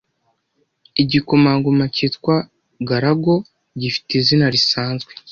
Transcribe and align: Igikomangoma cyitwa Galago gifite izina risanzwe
Igikomangoma 1.01 1.85
cyitwa 1.95 2.35
Galago 2.87 3.35
gifite 3.81 4.11
izina 4.21 4.45
risanzwe 4.55 5.11